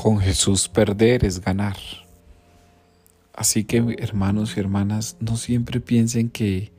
Con 0.00 0.20
Jesús 0.20 0.68
perder 0.68 1.24
es 1.24 1.40
ganar. 1.40 1.76
Así 3.34 3.64
que 3.64 3.96
hermanos 3.98 4.56
y 4.56 4.60
hermanas, 4.60 5.16
no 5.18 5.36
siempre 5.36 5.80
piensen 5.80 6.30
que 6.30 6.70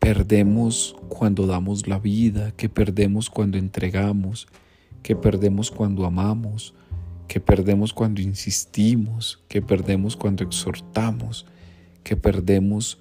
perdemos 0.00 0.96
cuando 1.08 1.46
damos 1.46 1.86
la 1.86 2.00
vida, 2.00 2.50
que 2.56 2.68
perdemos 2.68 3.30
cuando 3.30 3.56
entregamos, 3.56 4.48
que 5.04 5.14
perdemos 5.14 5.70
cuando 5.70 6.04
amamos, 6.04 6.74
que 7.28 7.38
perdemos 7.38 7.92
cuando 7.92 8.20
insistimos, 8.20 9.40
que 9.46 9.62
perdemos 9.62 10.16
cuando 10.16 10.42
exhortamos, 10.42 11.46
que 12.02 12.16
perdemos 12.16 12.98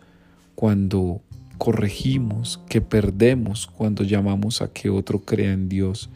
cuando 0.54 1.23
corregimos, 1.57 2.59
que 2.70 2.81
perdemos 2.81 3.65
cuando 3.65 4.04
llamamos 4.04 4.61
a 4.61 4.71
que 4.71 4.91
otro 4.91 5.21
crea 5.21 5.54
en 5.54 5.70
Dios. 5.70 6.12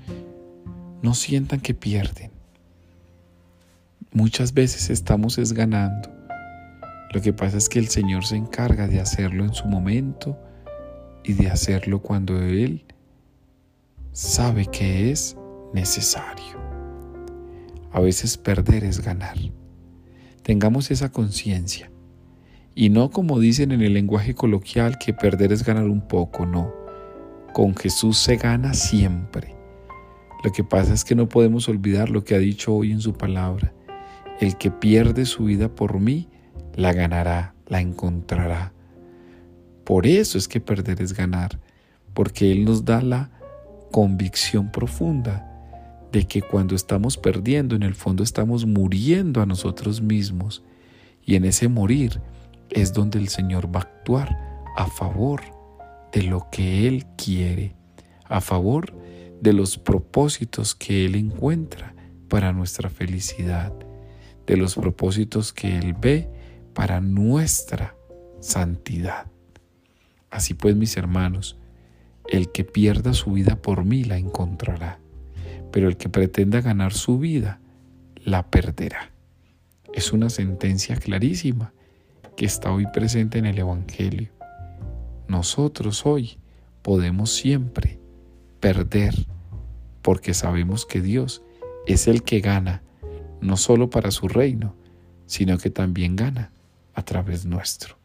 No 1.02 1.16
sientan 1.16 1.62
que 1.62 1.74
pierden. 1.74 2.35
Muchas 4.16 4.54
veces 4.54 4.90
estamos 4.90 5.38
es 5.38 5.52
ganando. 5.52 6.10
Lo 7.14 7.22
que 7.22 7.34
pasa 7.34 7.58
es 7.58 7.68
que 7.68 7.80
el 7.80 7.90
Señor 7.90 8.26
se 8.26 8.38
encarga 8.38 8.88
de 8.88 9.02
hacerlo 9.02 9.44
en 9.44 9.54
su 9.54 9.68
momento 9.68 10.40
y 11.26 11.34
de 11.34 11.50
hacerlo 11.50 12.02
cuando 12.02 12.42
Él 12.42 12.86
sabe 14.14 14.68
que 14.68 15.12
es 15.12 15.36
necesario. 15.74 16.58
A 17.92 18.00
veces 18.00 18.38
perder 18.38 18.86
es 18.86 19.02
ganar. 19.02 19.36
Tengamos 20.44 20.92
esa 20.92 21.12
conciencia. 21.12 21.92
Y 22.74 22.92
no 22.92 23.10
como 23.10 23.38
dicen 23.38 23.74
en 23.74 23.82
el 23.82 23.96
lenguaje 23.96 24.34
coloquial 24.34 24.98
que 24.98 25.12
perder 25.12 25.52
es 25.52 25.66
ganar 25.66 25.90
un 25.90 26.08
poco, 26.08 26.46
no. 26.46 26.72
Con 27.52 27.76
Jesús 27.76 28.18
se 28.18 28.38
gana 28.38 28.76
siempre. 28.76 29.54
Lo 30.42 30.54
que 30.54 30.64
pasa 30.64 30.94
es 30.94 31.04
que 31.04 31.16
no 31.16 31.28
podemos 31.28 31.68
olvidar 31.68 32.10
lo 32.10 32.24
que 32.24 32.34
ha 32.34 32.40
dicho 32.40 32.74
hoy 32.74 32.94
en 32.94 33.02
su 33.02 33.12
palabra. 33.12 33.74
El 34.40 34.58
que 34.58 34.70
pierde 34.70 35.26
su 35.26 35.46
vida 35.46 35.70
por 35.70 36.00
mí, 36.00 36.28
la 36.76 36.92
ganará, 36.92 37.56
la 37.68 37.80
encontrará. 37.80 38.74
Por 39.86 40.08
eso 40.08 40.38
es 40.38 40.48
que 40.48 40.60
perder 40.60 41.02
es 41.02 41.14
ganar, 41.14 41.60
porque 42.14 42.52
Él 42.52 42.66
nos 42.66 42.84
da 42.84 43.02
la 43.02 43.30
convicción 43.92 44.72
profunda 44.72 45.52
de 46.12 46.28
que 46.28 46.42
cuando 46.42 46.76
estamos 46.76 47.18
perdiendo, 47.18 47.76
en 47.76 47.84
el 47.84 47.94
fondo 47.94 48.24
estamos 48.24 48.66
muriendo 48.66 49.42
a 49.42 49.46
nosotros 49.46 50.02
mismos. 50.02 50.64
Y 51.24 51.36
en 51.36 51.46
ese 51.46 51.70
morir 51.70 52.22
es 52.70 52.94
donde 52.94 53.20
el 53.20 53.30
Señor 53.30 53.74
va 53.74 53.80
a 53.80 53.84
actuar 53.84 54.38
a 54.76 54.88
favor 54.88 55.42
de 56.12 56.24
lo 56.24 56.48
que 56.52 56.88
Él 56.88 57.06
quiere, 57.18 57.76
a 58.26 58.42
favor 58.42 58.94
de 59.42 59.54
los 59.54 59.78
propósitos 59.78 60.76
que 60.76 61.06
Él 61.06 61.16
encuentra 61.16 61.96
para 62.28 62.52
nuestra 62.52 62.90
felicidad 62.90 63.74
de 64.46 64.58
los 64.58 64.76
propósitos 64.76 65.54
que 65.54 65.78
Él 65.78 65.94
ve 65.94 66.30
para 66.74 67.02
nuestra 67.02 67.96
santidad. 68.40 69.28
Así 70.30 70.54
pues, 70.54 70.76
mis 70.76 70.98
hermanos, 70.98 71.58
el 72.28 72.52
que 72.52 72.64
pierda 72.64 73.14
su 73.14 73.32
vida 73.32 73.62
por 73.62 73.86
mí 73.86 74.04
la 74.04 74.18
encontrará, 74.18 75.00
pero 75.72 75.88
el 75.88 75.98
que 75.98 76.10
pretenda 76.10 76.62
ganar 76.62 76.94
su 76.94 77.20
vida 77.20 77.60
la 78.24 78.50
perderá. 78.50 79.12
Es 79.94 80.12
una 80.12 80.30
sentencia 80.30 80.96
clarísima 80.98 81.74
que 82.36 82.46
está 82.46 82.72
hoy 82.72 82.86
presente 82.88 83.38
en 83.38 83.46
el 83.46 83.58
Evangelio. 83.58 84.30
Nosotros 85.28 86.06
hoy 86.06 86.38
podemos 86.82 87.34
siempre 87.34 88.00
perder 88.60 89.16
porque 90.02 90.34
sabemos 90.34 90.86
que 90.86 91.02
Dios 91.02 91.42
es 91.88 92.08
el 92.08 92.24
que 92.24 92.42
gana 92.42 92.84
no 93.42 93.58
solo 93.58 93.90
para 93.90 94.12
su 94.12 94.28
reino, 94.28 94.76
sino 95.26 95.58
que 95.58 95.70
también 95.70 96.16
gana 96.16 96.52
a 96.94 97.04
través 97.04 97.46
nuestro. 97.46 97.98